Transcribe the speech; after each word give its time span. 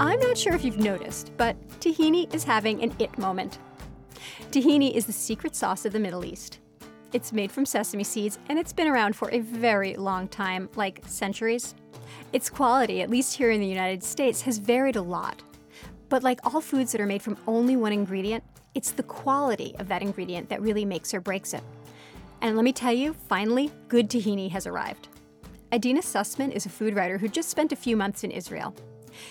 I'm 0.00 0.18
not 0.18 0.36
sure 0.36 0.54
if 0.54 0.64
you've 0.64 0.78
noticed, 0.78 1.30
but 1.36 1.56
tahini 1.78 2.32
is 2.34 2.42
having 2.42 2.82
an 2.82 2.92
it 2.98 3.16
moment. 3.16 3.58
Tahini 4.50 4.92
is 4.92 5.06
the 5.06 5.12
secret 5.12 5.54
sauce 5.54 5.84
of 5.84 5.92
the 5.92 6.00
Middle 6.00 6.24
East. 6.24 6.58
It's 7.12 7.32
made 7.32 7.52
from 7.52 7.64
sesame 7.64 8.02
seeds 8.02 8.40
and 8.48 8.58
it's 8.58 8.72
been 8.72 8.88
around 8.88 9.14
for 9.14 9.30
a 9.30 9.38
very 9.38 9.94
long 9.94 10.26
time, 10.26 10.68
like 10.74 11.00
centuries. 11.06 11.76
Its 12.32 12.50
quality, 12.50 13.02
at 13.02 13.10
least 13.10 13.36
here 13.36 13.52
in 13.52 13.60
the 13.60 13.68
United 13.68 14.02
States, 14.02 14.40
has 14.42 14.58
varied 14.58 14.96
a 14.96 15.02
lot. 15.02 15.40
But 16.08 16.24
like 16.24 16.40
all 16.42 16.60
foods 16.60 16.90
that 16.90 17.00
are 17.00 17.06
made 17.06 17.22
from 17.22 17.38
only 17.46 17.76
one 17.76 17.92
ingredient, 17.92 18.42
it's 18.74 18.90
the 18.90 19.04
quality 19.04 19.76
of 19.78 19.86
that 19.86 20.02
ingredient 20.02 20.48
that 20.48 20.60
really 20.60 20.84
makes 20.84 21.14
or 21.14 21.20
breaks 21.20 21.54
it. 21.54 21.62
And 22.40 22.56
let 22.56 22.64
me 22.64 22.72
tell 22.72 22.92
you, 22.92 23.12
finally, 23.12 23.70
good 23.86 24.10
tahini 24.10 24.50
has 24.50 24.66
arrived. 24.66 25.06
Adeena 25.70 25.98
Sussman 25.98 26.50
is 26.50 26.66
a 26.66 26.70
food 26.70 26.96
writer 26.96 27.16
who 27.16 27.28
just 27.28 27.48
spent 27.48 27.70
a 27.70 27.76
few 27.76 27.96
months 27.96 28.24
in 28.24 28.32
Israel. 28.32 28.74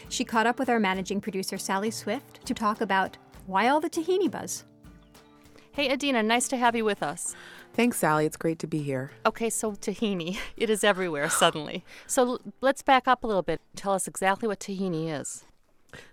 She 0.09 0.23
caught 0.23 0.47
up 0.47 0.59
with 0.59 0.69
our 0.69 0.79
managing 0.79 1.21
producer, 1.21 1.57
Sally 1.57 1.91
Swift, 1.91 2.45
to 2.45 2.53
talk 2.53 2.81
about 2.81 3.17
why 3.45 3.67
all 3.67 3.79
the 3.79 3.89
tahini 3.89 4.29
buzz. 4.29 4.63
Hey, 5.71 5.89
Adeena, 5.89 6.23
nice 6.23 6.47
to 6.49 6.57
have 6.57 6.75
you 6.75 6.85
with 6.85 7.01
us. 7.01 7.35
Thanks, 7.73 7.97
Sally. 7.97 8.25
It's 8.25 8.37
great 8.37 8.59
to 8.59 8.67
be 8.67 8.83
here. 8.83 9.11
Okay, 9.25 9.49
so 9.49 9.71
tahini, 9.71 10.37
it 10.57 10.69
is 10.69 10.83
everywhere 10.83 11.29
suddenly. 11.29 11.83
So 12.05 12.39
let's 12.61 12.83
back 12.83 13.07
up 13.07 13.23
a 13.23 13.27
little 13.27 13.41
bit. 13.41 13.61
Tell 13.75 13.93
us 13.93 14.07
exactly 14.07 14.47
what 14.47 14.59
tahini 14.59 15.09
is. 15.09 15.45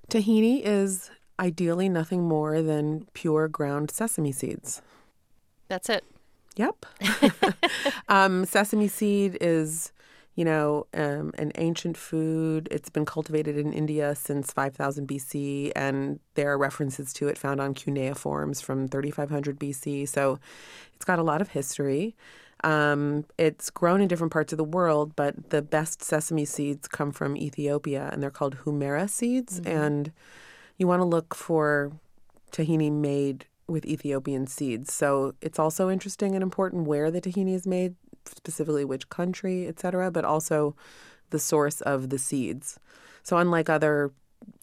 Tahini 0.09 0.63
is 0.65 1.11
ideally 1.39 1.89
nothing 1.89 2.23
more 2.23 2.63
than 2.63 3.07
pure 3.13 3.49
ground 3.49 3.91
sesame 3.91 4.33
seeds. 4.33 4.81
That's 5.69 5.89
it. 5.89 6.05
Yep. 6.57 6.87
um, 8.09 8.45
sesame 8.45 8.89
seed 8.89 9.37
is 9.41 9.93
you 10.41 10.47
know, 10.47 10.87
um, 10.95 11.33
an 11.37 11.53
ancient 11.57 11.99
food. 11.99 12.67
It's 12.71 12.89
been 12.89 13.05
cultivated 13.05 13.59
in 13.59 13.75
India 13.75 14.15
since 14.15 14.51
5000 14.55 15.07
BC, 15.07 15.71
and 15.77 16.19
there 16.33 16.51
are 16.51 16.57
references 16.57 17.13
to 17.13 17.29
it 17.29 17.37
found 17.37 17.61
on 17.61 17.75
cuneiforms 17.75 18.63
from 18.63 18.89
3500 18.89 19.61
BC. 19.61 20.09
So 20.09 20.39
it's 20.97 21.05
got 21.05 21.19
a 21.19 21.23
lot 21.23 21.43
of 21.43 21.51
history. 21.51 22.17
Um, 22.65 23.27
it's 23.37 23.69
grown 23.69 24.01
in 24.01 24.09
different 24.09 24.33
parts 24.33 24.51
of 24.55 24.57
the 24.57 24.65
world, 24.65 25.15
but 25.15 25.51
the 25.51 25.61
best 25.61 26.03
sesame 26.03 26.47
seeds 26.47 26.89
come 26.89 27.13
from 27.13 27.37
Ethiopia, 27.37 28.09
and 28.11 28.23
they're 28.23 28.31
called 28.31 28.61
humera 28.65 29.11
seeds. 29.11 29.61
Mm-hmm. 29.61 29.77
And 29.77 30.13
you 30.79 30.87
want 30.87 31.01
to 31.01 31.05
look 31.05 31.35
for 31.35 31.93
tahini 32.51 32.91
made 32.91 33.45
with 33.67 33.85
Ethiopian 33.85 34.47
seeds. 34.47 34.91
So 34.91 35.35
it's 35.43 35.59
also 35.59 35.91
interesting 35.91 36.35
and 36.35 36.43
important 36.43 36.87
where 36.87 37.11
the 37.11 37.21
tahini 37.21 37.55
is 37.55 37.67
made 37.67 37.95
specifically 38.25 38.85
which 38.85 39.09
country, 39.09 39.67
et 39.67 39.79
cetera, 39.79 40.11
but 40.11 40.25
also 40.25 40.77
the 41.31 41.39
source 41.39 41.81
of 41.81 42.11
the 42.11 42.19
seeds. 42.19 42.79
So, 43.23 43.39
unlike 43.39 43.69
other 43.69 44.13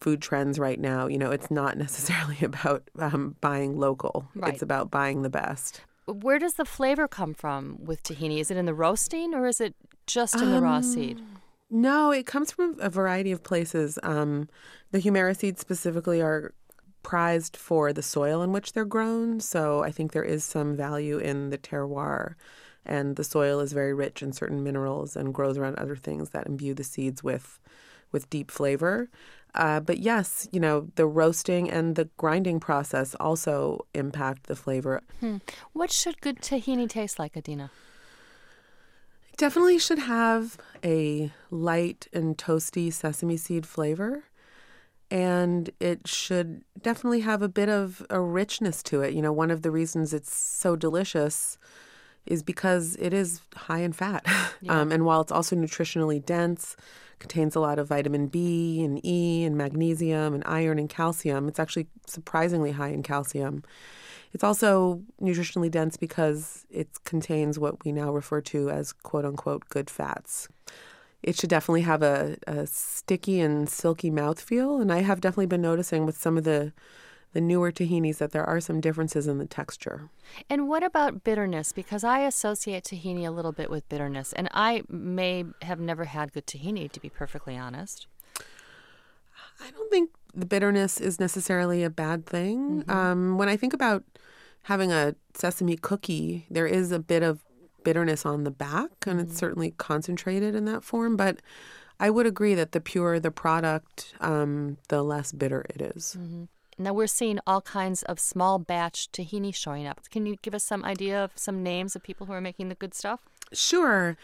food 0.00 0.20
trends 0.20 0.58
right 0.58 0.78
now, 0.78 1.06
you 1.06 1.18
know, 1.18 1.30
it's 1.30 1.50
not 1.50 1.76
necessarily 1.86 2.38
about 2.42 2.88
um, 2.98 3.36
buying 3.40 3.78
local, 3.78 4.28
right. 4.34 4.52
it's 4.52 4.62
about 4.62 4.90
buying 4.90 5.22
the 5.22 5.30
best. 5.30 5.82
Where 6.06 6.38
does 6.38 6.54
the 6.54 6.64
flavor 6.64 7.06
come 7.06 7.34
from 7.34 7.76
with 7.84 8.02
tahini? 8.02 8.40
Is 8.40 8.50
it 8.50 8.56
in 8.56 8.64
the 8.64 8.74
roasting 8.74 9.34
or 9.34 9.46
is 9.46 9.60
it 9.60 9.74
just 10.06 10.36
in 10.36 10.44
um, 10.44 10.52
the 10.52 10.60
raw 10.60 10.80
seed? 10.80 11.20
No, 11.70 12.10
it 12.10 12.24
comes 12.24 12.50
from 12.50 12.76
a 12.80 12.88
variety 12.88 13.30
of 13.30 13.42
places. 13.42 13.98
Um, 14.02 14.48
the 14.90 15.00
Humera 15.00 15.36
seeds 15.36 15.60
specifically 15.60 16.22
are 16.22 16.54
prized 17.02 17.58
for 17.58 17.92
the 17.92 18.02
soil 18.02 18.42
in 18.42 18.52
which 18.52 18.72
they're 18.72 18.86
grown. 18.86 19.40
So 19.40 19.82
I 19.82 19.90
think 19.90 20.12
there 20.12 20.24
is 20.24 20.44
some 20.44 20.76
value 20.76 21.18
in 21.18 21.50
the 21.50 21.58
terroir 21.58 22.34
and 22.88 23.16
the 23.16 23.24
soil 23.24 23.60
is 23.60 23.72
very 23.72 23.94
rich 23.94 24.22
in 24.22 24.32
certain 24.32 24.62
minerals 24.64 25.16
and 25.16 25.34
grows 25.34 25.58
around 25.58 25.78
other 25.78 25.96
things 25.96 26.30
that 26.30 26.46
imbue 26.46 26.74
the 26.74 26.84
seeds 26.84 27.22
with 27.22 27.60
with 28.10 28.30
deep 28.30 28.50
flavor. 28.50 29.10
Uh, 29.54 29.80
but 29.80 29.98
yes, 29.98 30.48
you 30.52 30.60
know, 30.60 30.88
the 30.94 31.06
roasting 31.06 31.70
and 31.70 31.94
the 31.96 32.08
grinding 32.16 32.60
process 32.60 33.14
also 33.18 33.86
impact 33.94 34.46
the 34.46 34.56
flavor. 34.56 35.02
Hmm. 35.20 35.38
What 35.72 35.90
should 35.90 36.20
good 36.20 36.40
tahini 36.40 36.88
taste 36.88 37.18
like, 37.18 37.34
Adeena? 37.34 37.70
It 39.32 39.36
definitely 39.36 39.78
should 39.78 39.98
have 40.00 40.58
a 40.84 41.32
light 41.50 42.08
and 42.12 42.36
toasty 42.36 42.92
sesame 42.92 43.36
seed 43.36 43.66
flavor. 43.66 44.24
And 45.10 45.70
it 45.80 46.06
should 46.06 46.62
definitely 46.80 47.20
have 47.20 47.40
a 47.40 47.48
bit 47.48 47.70
of 47.70 48.06
a 48.10 48.20
richness 48.20 48.82
to 48.84 49.00
it. 49.00 49.14
You 49.14 49.22
know, 49.22 49.32
one 49.32 49.50
of 49.50 49.62
the 49.62 49.70
reasons 49.70 50.12
it's 50.12 50.34
so 50.34 50.76
delicious 50.76 51.56
is 52.28 52.42
because 52.42 52.96
it 53.00 53.12
is 53.12 53.40
high 53.54 53.80
in 53.80 53.92
fat. 53.92 54.24
Yeah. 54.60 54.80
Um, 54.80 54.90
and 54.90 55.04
while 55.04 55.20
it's 55.20 55.30
also 55.30 55.54
nutritionally 55.54 56.24
dense, 56.24 56.76
contains 57.20 57.54
a 57.54 57.60
lot 57.60 57.78
of 57.78 57.86
vitamin 57.86 58.26
B 58.26 58.82
and 58.82 59.04
E 59.06 59.44
and 59.44 59.56
magnesium 59.56 60.34
and 60.34 60.42
iron 60.46 60.80
and 60.80 60.88
calcium, 60.88 61.46
it's 61.46 61.60
actually 61.60 61.86
surprisingly 62.06 62.72
high 62.72 62.88
in 62.88 63.04
calcium. 63.04 63.62
It's 64.32 64.44
also 64.44 65.02
nutritionally 65.20 65.70
dense 65.70 65.96
because 65.96 66.66
it 66.70 66.88
contains 67.04 67.58
what 67.58 67.84
we 67.84 67.92
now 67.92 68.12
refer 68.12 68.40
to 68.42 68.70
as 68.70 68.92
quote 68.92 69.24
unquote 69.24 69.68
good 69.68 69.88
fats. 69.88 70.48
It 71.22 71.36
should 71.36 71.50
definitely 71.50 71.82
have 71.82 72.02
a, 72.02 72.36
a 72.46 72.66
sticky 72.66 73.40
and 73.40 73.68
silky 73.68 74.10
mouthfeel. 74.10 74.80
And 74.80 74.92
I 74.92 75.02
have 75.02 75.20
definitely 75.20 75.46
been 75.46 75.62
noticing 75.62 76.06
with 76.06 76.16
some 76.16 76.36
of 76.36 76.44
the 76.44 76.72
the 77.32 77.40
newer 77.40 77.70
tahinis 77.70 78.18
that 78.18 78.32
there 78.32 78.44
are 78.44 78.60
some 78.60 78.80
differences 78.80 79.26
in 79.26 79.38
the 79.38 79.46
texture. 79.46 80.08
And 80.48 80.68
what 80.68 80.82
about 80.82 81.24
bitterness? 81.24 81.72
Because 81.72 82.04
I 82.04 82.20
associate 82.20 82.84
tahini 82.84 83.26
a 83.26 83.30
little 83.30 83.52
bit 83.52 83.70
with 83.70 83.88
bitterness, 83.88 84.32
and 84.32 84.48
I 84.52 84.82
may 84.88 85.44
have 85.62 85.80
never 85.80 86.04
had 86.04 86.32
good 86.32 86.46
tahini, 86.46 86.90
to 86.90 87.00
be 87.00 87.08
perfectly 87.08 87.56
honest. 87.56 88.06
I 89.60 89.70
don't 89.70 89.90
think 89.90 90.10
the 90.34 90.46
bitterness 90.46 91.00
is 91.00 91.18
necessarily 91.18 91.82
a 91.82 91.90
bad 91.90 92.26
thing. 92.26 92.82
Mm-hmm. 92.82 92.90
Um, 92.90 93.38
when 93.38 93.48
I 93.48 93.56
think 93.56 93.72
about 93.72 94.04
having 94.62 94.92
a 94.92 95.14
sesame 95.34 95.76
cookie, 95.76 96.46
there 96.50 96.66
is 96.66 96.92
a 96.92 96.98
bit 96.98 97.22
of 97.22 97.42
bitterness 97.84 98.24
on 98.26 98.44
the 98.44 98.50
back, 98.50 99.06
and 99.06 99.18
mm-hmm. 99.18 99.30
it's 99.30 99.36
certainly 99.36 99.72
concentrated 99.72 100.54
in 100.54 100.64
that 100.66 100.84
form, 100.84 101.16
but 101.16 101.40
I 102.00 102.10
would 102.10 102.26
agree 102.26 102.54
that 102.54 102.72
the 102.72 102.80
purer 102.80 103.18
the 103.18 103.30
product, 103.30 104.14
um, 104.20 104.78
the 104.88 105.02
less 105.02 105.32
bitter 105.32 105.66
it 105.70 105.82
is. 105.82 106.16
Mm-hmm. 106.18 106.44
Now 106.78 106.92
we're 106.92 107.06
seeing 107.08 107.40
all 107.46 107.60
kinds 107.60 108.02
of 108.04 108.20
small 108.20 108.58
batch 108.58 109.10
tahini 109.12 109.54
showing 109.54 109.86
up. 109.86 110.00
Can 110.10 110.26
you 110.26 110.36
give 110.42 110.54
us 110.54 110.64
some 110.64 110.84
idea 110.84 111.22
of 111.22 111.32
some 111.34 111.62
names 111.62 111.96
of 111.96 112.02
people 112.02 112.26
who 112.26 112.32
are 112.32 112.40
making 112.40 112.68
the 112.68 112.74
good 112.74 112.94
stuff? 112.94 113.20
Sure. 113.52 114.16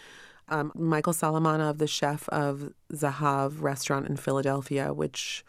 Um, 0.48 0.72
Michael 0.74 1.14
Solomonov, 1.14 1.78
the 1.78 1.86
chef 1.86 2.28
of 2.28 2.72
Zahav 2.92 3.62
restaurant 3.62 4.08
in 4.08 4.16
Philadelphia, 4.16 4.92
which 4.92 5.44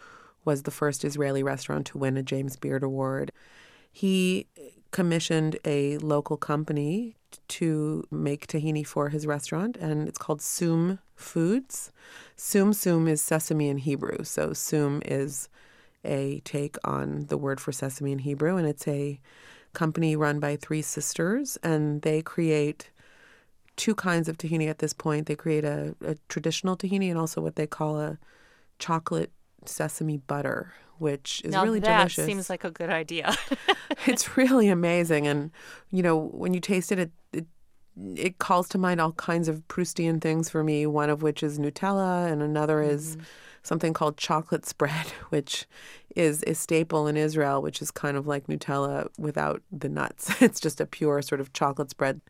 was 0.45 0.63
the 0.63 0.71
first 0.71 1.03
Israeli 1.03 1.43
restaurant 1.43 1.87
to 1.87 1.97
win 1.97 2.17
a 2.17 2.23
James 2.23 2.55
Beard 2.55 2.83
Award. 2.83 3.31
He 3.91 4.47
commissioned 4.91 5.57
a 5.65 5.97
local 5.97 6.37
company 6.37 7.17
to 7.47 8.05
make 8.09 8.47
tahini 8.47 8.85
for 8.85 9.09
his 9.09 9.27
restaurant, 9.27 9.75
and 9.77 10.07
it's 10.07 10.17
called 10.17 10.41
Soom 10.41 10.99
Foods. 11.15 11.91
Sum 12.35 12.71
Sum 12.73 13.07
is 13.07 13.21
sesame 13.21 13.67
in 13.67 13.79
Hebrew, 13.79 14.23
so 14.23 14.53
Sum 14.53 15.01
is 15.05 15.49
a 16.05 16.41
take 16.45 16.77
on 16.83 17.25
the 17.27 17.37
word 17.37 17.59
for 17.59 17.71
sesame 17.71 18.11
in 18.11 18.19
Hebrew, 18.19 18.57
and 18.57 18.67
it's 18.67 18.87
a 18.87 19.19
company 19.73 20.15
run 20.15 20.39
by 20.39 20.55
three 20.55 20.81
sisters, 20.81 21.57
and 21.61 22.01
they 22.01 22.21
create 22.21 22.89
two 23.75 23.93
kinds 23.93 24.29
of 24.29 24.37
tahini 24.37 24.69
at 24.69 24.79
this 24.79 24.93
point. 24.93 25.27
They 25.27 25.35
create 25.35 25.65
a, 25.65 25.95
a 26.03 26.15
traditional 26.29 26.77
tahini 26.77 27.09
and 27.09 27.19
also 27.19 27.41
what 27.41 27.55
they 27.55 27.67
call 27.67 27.99
a 27.99 28.17
chocolate 28.79 29.31
sesame 29.65 30.17
butter, 30.17 30.73
which 30.97 31.41
is 31.43 31.51
now 31.51 31.63
really 31.63 31.79
that 31.81 31.97
delicious. 31.97 32.25
Seems 32.25 32.49
like 32.49 32.63
a 32.63 32.71
good 32.71 32.89
idea. 32.89 33.35
it's 34.07 34.37
really 34.37 34.69
amazing, 34.69 35.27
and 35.27 35.51
you 35.91 36.01
know 36.03 36.17
when 36.17 36.53
you 36.53 36.59
taste 36.59 36.91
it, 36.91 36.99
it, 36.99 37.11
it 37.33 37.45
it 38.15 38.37
calls 38.39 38.67
to 38.69 38.77
mind 38.77 38.99
all 38.99 39.13
kinds 39.13 39.47
of 39.47 39.67
Proustian 39.67 40.21
things 40.21 40.49
for 40.49 40.63
me. 40.63 40.85
One 40.85 41.09
of 41.09 41.21
which 41.21 41.43
is 41.43 41.59
Nutella, 41.59 42.31
and 42.31 42.41
another 42.41 42.81
mm-hmm. 42.81 42.95
is 42.95 43.17
something 43.65 43.93
called 43.93 44.17
chocolate 44.17 44.65
spread, 44.65 45.07
which 45.29 45.65
is 46.15 46.43
a 46.47 46.53
staple 46.55 47.07
in 47.07 47.17
Israel, 47.17 47.61
which 47.61 47.81
is 47.81 47.91
kind 47.91 48.15
of 48.15 48.27
like 48.27 48.47
Nutella 48.47 49.09
without 49.17 49.61
the 49.71 49.89
nuts. 49.89 50.29
It's 50.41 50.59
just 50.59 50.79
a 50.79 50.85
pure 50.85 51.21
sort 51.21 51.41
of 51.41 51.53
chocolate 51.53 51.89
spread. 51.89 52.21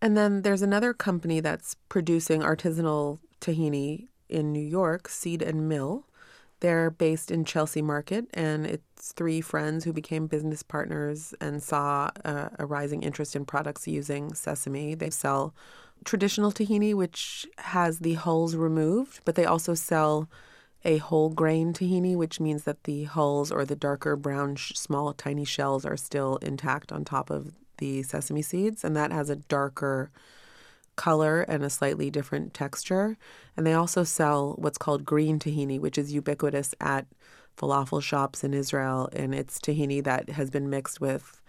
And 0.00 0.16
then 0.16 0.42
there's 0.42 0.62
another 0.62 0.94
company 0.94 1.40
that's 1.40 1.76
producing 1.88 2.40
artisanal 2.40 3.18
tahini 3.40 4.08
in 4.28 4.52
New 4.52 4.64
York, 4.64 5.08
Seed 5.08 5.42
and 5.42 5.68
Mill. 5.68 6.06
They're 6.60 6.90
based 6.90 7.30
in 7.30 7.44
Chelsea 7.44 7.82
Market, 7.82 8.26
and 8.34 8.66
it's 8.66 9.12
three 9.12 9.40
friends 9.40 9.84
who 9.84 9.92
became 9.94 10.26
business 10.26 10.62
partners 10.62 11.34
and 11.40 11.62
saw 11.62 12.10
a, 12.24 12.50
a 12.58 12.66
rising 12.66 13.02
interest 13.02 13.34
in 13.34 13.46
products 13.46 13.88
using 13.88 14.34
sesame. 14.34 14.94
They 14.94 15.10
sell 15.10 15.54
traditional 16.04 16.52
tahini, 16.52 16.94
which 16.94 17.46
has 17.58 18.00
the 18.00 18.14
hulls 18.14 18.56
removed, 18.56 19.20
but 19.24 19.34
they 19.34 19.44
also 19.44 19.74
sell 19.74 20.28
a 20.84 20.98
whole 20.98 21.28
grain 21.30 21.72
tahini, 21.72 22.16
which 22.16 22.40
means 22.40 22.64
that 22.64 22.84
the 22.84 23.04
hulls 23.04 23.52
or 23.52 23.64
the 23.64 23.76
darker 23.76 24.16
brown, 24.16 24.56
sh- 24.56 24.72
small, 24.74 25.12
tiny 25.12 25.44
shells 25.44 25.84
are 25.84 25.96
still 25.96 26.36
intact 26.36 26.90
on 26.92 27.04
top 27.04 27.30
of 27.30 27.52
the 27.78 28.02
sesame 28.02 28.42
seeds, 28.42 28.84
and 28.84 28.96
that 28.96 29.12
has 29.12 29.30
a 29.30 29.36
darker 29.36 30.10
color 30.96 31.42
and 31.42 31.62
a 31.64 31.70
slightly 31.70 32.10
different 32.10 32.52
texture. 32.52 33.16
And 33.56 33.66
they 33.66 33.72
also 33.72 34.04
sell 34.04 34.54
what's 34.58 34.78
called 34.78 35.04
green 35.04 35.38
tahini, 35.38 35.80
which 35.80 35.96
is 35.96 36.12
ubiquitous 36.12 36.74
at 36.80 37.06
falafel 37.56 38.02
shops 38.02 38.44
in 38.44 38.52
Israel. 38.52 39.08
And 39.12 39.34
it's 39.34 39.58
tahini 39.58 40.04
that 40.04 40.30
has 40.30 40.50
been 40.50 40.68
mixed 40.68 41.00
with 41.00 41.39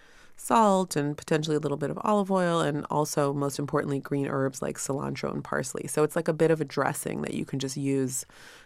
salt 0.42 0.96
and 0.96 1.16
potentially 1.16 1.56
a 1.56 1.60
little 1.60 1.78
bit 1.78 1.92
of 1.92 2.00
olive 2.02 2.32
oil, 2.32 2.62
and 2.62 2.86
also, 2.90 3.32
most 3.34 3.60
importantly, 3.60 4.00
green 4.00 4.28
herbs 4.28 4.62
like 4.62 4.78
cilantro 4.78 5.32
and 5.32 5.44
parsley. 5.44 5.88
So 5.88 6.04
it's 6.04 6.16
like 6.16 6.28
a 6.28 6.34
bit 6.34 6.52
of 6.52 6.60
a 6.60 6.66
dressing 6.66 7.22
that 7.22 7.34
you 7.34 7.46
can 7.46 7.60
just 7.60 7.78
use 7.78 8.26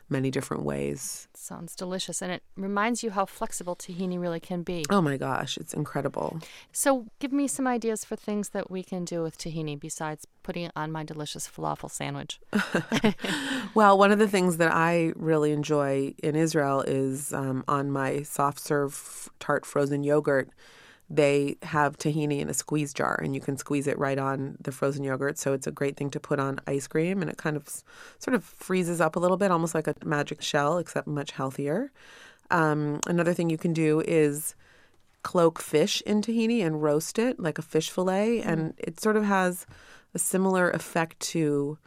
many 0.09 0.31
different 0.31 0.63
ways. 0.63 1.27
Sounds 1.33 1.75
delicious. 1.75 2.21
And 2.21 2.31
it 2.31 2.43
reminds 2.55 3.03
you 3.03 3.11
how 3.11 3.25
flexible 3.25 3.75
tahini 3.75 4.19
really 4.19 4.39
can 4.39 4.61
be. 4.61 4.85
Oh 4.89 5.01
my 5.01 5.17
gosh, 5.17 5.57
it's 5.57 5.73
incredible. 5.73 6.39
So, 6.71 7.07
give 7.19 7.33
me 7.33 7.47
some 7.47 7.67
ideas 7.67 8.05
for 8.05 8.15
things 8.15 8.49
that 8.49 8.71
we 8.71 8.81
can 8.83 9.03
do 9.03 9.21
with 9.21 9.37
tahini 9.37 9.79
besides 9.79 10.25
putting 10.43 10.63
it 10.63 10.71
on 10.75 10.91
my 10.91 11.03
delicious 11.03 11.47
falafel 11.47 11.91
sandwich. 11.91 12.39
well, 13.73 13.97
one 13.97 14.11
of 14.11 14.19
the 14.19 14.27
things 14.27 14.57
that 14.57 14.71
I 14.71 15.11
really 15.15 15.51
enjoy 15.51 16.13
in 16.23 16.35
Israel 16.35 16.81
is 16.81 17.33
um, 17.33 17.63
on 17.67 17.91
my 17.91 18.21
soft 18.21 18.59
serve 18.59 19.29
tart 19.39 19.65
frozen 19.65 20.03
yogurt 20.03 20.49
they 21.09 21.57
have 21.61 21.97
tahini 21.97 22.39
in 22.39 22.49
a 22.49 22.53
squeeze 22.53 22.93
jar 22.93 23.19
and 23.21 23.35
you 23.35 23.41
can 23.41 23.57
squeeze 23.57 23.85
it 23.85 23.97
right 23.99 24.17
on 24.17 24.57
the 24.59 24.71
frozen 24.71 25.03
yogurt. 25.03 25.37
So 25.37 25.53
it's 25.53 25.67
a 25.67 25.71
great 25.71 25.97
thing 25.97 26.09
to 26.11 26.19
put 26.19 26.39
on 26.39 26.59
ice 26.65 26.87
cream 26.87 27.21
and 27.21 27.29
it 27.29 27.37
kind 27.37 27.55
of 27.55 27.67
sort 28.17 28.33
of 28.33 28.43
freezes 28.43 28.99
up 28.99 29.15
a 29.15 29.19
little 29.19 29.37
bit, 29.37 29.51
almost 29.51 29.75
like 29.75 29.87
a 29.87 29.95
magic 30.03 30.41
shell, 30.41 30.77
except 30.77 31.07
much 31.07 31.31
healthier. 31.31 31.91
Um, 32.49 32.99
another 33.07 33.33
thing 33.33 33.49
you 33.49 33.57
can 33.57 33.73
do 33.73 34.01
is 34.01 34.55
cloak 35.21 35.59
fish 35.59 36.01
in 36.05 36.21
tahini 36.21 36.65
and 36.65 36.81
roast 36.83 37.17
it 37.17 37.39
like 37.39 37.57
a 37.57 37.63
fish 37.63 37.89
fillet. 37.89 38.41
Mm. 38.41 38.47
And 38.47 38.73
it 38.77 38.99
sort 38.99 39.17
of 39.17 39.23
has 39.23 39.65
a 40.13 40.19
similar 40.19 40.71
effect 40.71 41.19
to 41.19 41.77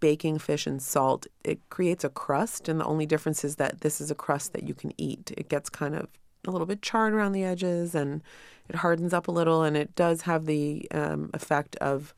baking 0.00 0.38
fish 0.38 0.66
in 0.66 0.78
salt. 0.80 1.26
It 1.44 1.60
creates 1.70 2.04
a 2.04 2.08
crust, 2.08 2.68
and 2.68 2.78
the 2.78 2.84
only 2.84 3.06
difference 3.06 3.44
is 3.44 3.56
that 3.56 3.80
this 3.80 4.00
is 4.00 4.10
a 4.10 4.14
crust 4.14 4.52
that 4.52 4.64
you 4.64 4.74
can 4.74 4.92
eat. 4.98 5.32
It 5.36 5.48
gets 5.48 5.70
kind 5.70 5.94
of 5.94 6.08
a 6.46 6.50
little 6.50 6.66
bit 6.66 6.82
charred 6.82 7.12
around 7.12 7.32
the 7.32 7.44
edges 7.44 7.94
and 7.94 8.22
it 8.68 8.76
hardens 8.76 9.12
up 9.12 9.28
a 9.28 9.32
little 9.32 9.62
and 9.62 9.76
it 9.76 9.94
does 9.94 10.22
have 10.22 10.46
the 10.46 10.86
um, 10.90 11.30
effect 11.34 11.76
of 11.76 12.14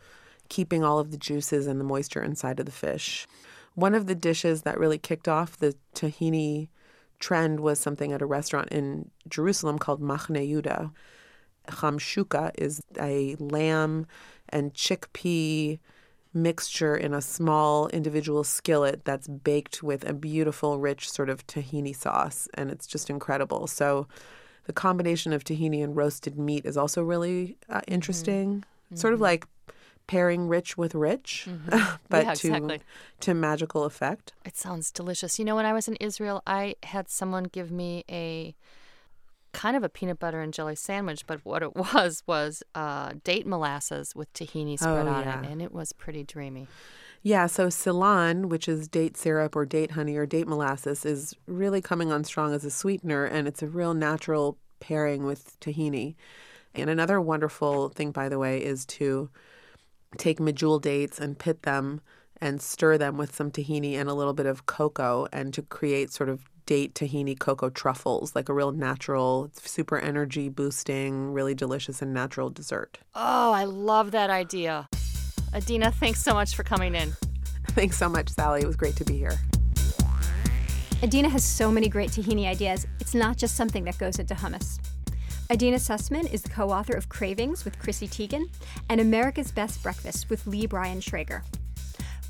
keeping 0.49 0.85
all 0.85 0.99
of 0.99 1.11
the 1.11 1.17
juices 1.17 1.67
and 1.67 1.81
the 1.81 1.85
moisture 1.85 2.23
inside 2.23 2.61
of 2.61 2.67
the 2.67 2.73
fish. 2.73 3.27
One 3.75 3.95
of 3.95 4.07
the 4.07 4.15
dishes 4.15 4.63
that 4.63 4.79
really 4.79 4.99
kicked 4.99 5.29
off 5.29 5.57
the 5.57 5.75
tahini 5.95 6.69
trend 7.19 7.61
was 7.61 7.79
something 7.79 8.13
at 8.13 8.23
a 8.23 8.27
restaurant 8.27 8.69
in 8.71 9.11
Jerusalem 9.29 9.79
called 9.79 10.01
Machne 10.01 10.49
Yehuda. 10.49 10.93
Chamshuka 11.69 12.53
is 12.57 12.83
a 12.99 13.35
lamb 13.37 14.07
and 14.49 14.73
chickpea 14.73 15.79
mixture 16.37 16.97
in 16.97 17.15
a 17.15 17.21
small 17.21 17.89
individual 17.89 18.45
skillet 18.45 19.05
that's 19.05 19.27
baked 19.27 19.83
with 19.83 20.09
a 20.09 20.13
beautiful, 20.13 20.79
rich 20.79 21.11
sort 21.11 21.31
of 21.31 21.47
tahini 21.47 21.97
sauce. 21.97 22.49
And 22.55 22.71
it's 22.71 22.87
just 22.87 23.11
incredible. 23.11 23.67
So 23.67 24.07
the 24.67 24.73
combination 24.73 25.33
of 25.33 25.43
tahini 25.43 25.83
and 25.83 25.97
roasted 25.97 26.39
meat 26.39 26.65
is 26.65 26.77
also 26.77 27.03
really 27.03 27.57
uh, 27.69 27.81
interesting. 27.89 28.59
Mm-hmm. 28.59 28.97
Sort 28.97 29.15
of 29.15 29.21
like 29.21 29.47
pairing 30.07 30.47
rich 30.47 30.79
with 30.79 30.95
rich, 30.95 31.49
mm-hmm. 31.49 31.97
but 32.09 32.25
yeah, 32.25 32.35
to 32.35 32.49
exactly. 32.49 32.81
to 33.21 33.35
magical 33.35 33.85
effect. 33.85 34.33
It 34.45 34.57
sounds 34.57 34.93
delicious. 34.93 35.39
You 35.39 35.45
know, 35.45 35.57
when 35.57 35.67
I 35.67 35.73
was 35.73 35.89
in 35.89 35.97
Israel, 35.97 36.43
I 36.47 36.77
had 36.85 37.09
someone 37.09 37.45
give 37.45 37.73
me 37.73 38.05
a 38.09 38.55
kind 39.57 39.75
of 39.75 39.83
a 39.83 39.89
peanut 39.89 40.19
butter 40.19 40.43
and 40.43 40.53
jelly 40.53 40.77
sandwich, 40.77 41.27
but 41.27 41.41
what 41.45 41.63
it 41.63 41.75
was 41.95 42.23
was 42.27 42.63
uh, 42.75 43.15
date 43.25 43.47
molasses 43.47 44.15
with 44.15 44.33
tahini 44.35 44.79
spread 44.79 45.09
oh, 45.09 45.11
on 45.11 45.25
yeah. 45.25 45.43
it, 45.43 45.51
and 45.51 45.63
it 45.63 45.73
was 45.73 45.93
pretty 45.93 46.23
dreamy. 46.23 46.69
Yeah, 47.23 47.47
so 47.47 47.69
silan, 47.71 48.51
which 48.51 48.69
is 48.69 48.87
date 48.87 49.17
syrup 49.17 49.57
or 49.57 49.65
date 49.65 49.93
honey 49.93 50.17
or 50.17 50.27
date 50.27 50.47
molasses, 50.47 51.05
is 51.05 51.35
really 51.47 51.81
coming 51.81 52.13
on 52.13 52.23
strong 52.23 52.55
as 52.55 52.65
a 52.65 52.71
sweetener, 52.71 53.25
and 53.25 53.49
it's 53.49 53.63
a 53.63 53.67
real 53.67 53.95
natural 53.95 54.59
pairing 54.79 55.25
with 55.25 55.59
tahini. 55.59 56.15
And 56.75 56.91
another 56.91 57.21
wonderful 57.21 57.89
thing, 57.89 58.13
by 58.13 58.29
the 58.29 58.39
way, 58.39 58.63
is 58.63 58.85
to 58.87 59.31
take 60.19 60.39
medjool 60.39 60.81
dates 60.81 61.19
and 61.19 61.39
pit 61.39 61.63
them 61.63 62.03
and 62.41 62.61
stir 62.61 62.99
them 62.99 63.17
with 63.17 63.35
some 63.35 63.51
tahini 63.51 63.95
and 63.95 64.11
a 64.11 64.15
little 64.15 64.35
bit 64.35 64.47
of 64.47 64.67
cocoa 64.67 65.27
and 65.33 65.55
to 65.55 65.63
create 65.63 66.13
sort 66.13 66.29
of 66.29 66.45
date 66.67 66.95
tahini 66.95 67.39
cocoa 67.39 67.71
truffles, 67.71 68.35
like 68.35 68.49
a 68.49 68.53
real 68.53 68.73
natural, 68.73 69.51
super 69.55 69.99
energy 69.99 70.49
boosting, 70.49 71.33
really 71.33 71.55
delicious 71.55 72.03
and 72.03 72.13
natural 72.13 72.51
dessert. 72.51 72.99
Oh, 73.15 73.53
I 73.53 73.65
love 73.65 74.11
that 74.11 74.31
idea. 74.31 74.89
Adeena, 75.53 75.95
thanks 75.95 76.23
so 76.23 76.35
much 76.35 76.55
for 76.55 76.65
coming 76.65 76.95
in. 76.95 77.13
Thanks 77.69 77.99
so 77.99 78.09
much, 78.09 78.31
Sally. 78.31 78.63
It 78.63 78.67
was 78.67 78.77
great 78.77 78.97
to 78.97 79.05
be 79.05 79.19
here. 79.19 79.39
Adeena 81.03 81.31
has 81.31 81.45
so 81.45 81.71
many 81.71 81.89
great 81.89 82.11
tahini 82.11 82.47
ideas. 82.47 82.87
It's 83.01 83.15
not 83.15 83.37
just 83.37 83.55
something 83.55 83.85
that 83.85 83.99
goes 83.99 84.19
into 84.19 84.35
hummus. 84.35 84.79
Adeena 85.51 85.75
Sussman 85.75 86.33
is 86.33 86.43
the 86.43 86.49
co 86.49 86.71
author 86.71 86.95
of 86.95 87.09
Cravings 87.09 87.65
with 87.65 87.79
Chrissy 87.79 88.09
Teigen 88.09 88.47
and 88.89 89.01
America's 89.01 89.53
Best 89.53 89.83
Breakfast 89.83 90.31
with 90.31 90.47
Lee 90.47 90.67
Brian 90.67 91.01
Schrager. 91.01 91.43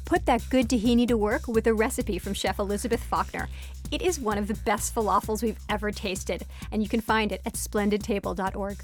Put 0.04 0.26
that 0.26 0.42
good 0.50 0.68
tahini 0.68 1.06
to 1.08 1.16
work 1.16 1.48
with 1.48 1.66
a 1.66 1.74
recipe 1.74 2.18
from 2.18 2.34
Chef 2.34 2.58
Elizabeth 2.58 3.02
Faulkner. 3.02 3.48
It 3.90 4.02
is 4.02 4.18
one 4.18 4.36
of 4.36 4.48
the 4.48 4.54
best 4.54 4.94
falafels 4.94 5.42
we've 5.42 5.58
ever 5.68 5.90
tasted, 5.90 6.44
and 6.72 6.82
you 6.82 6.88
can 6.88 7.00
find 7.00 7.30
it 7.30 7.40
at 7.46 7.54
splendidtable.org. 7.54 8.78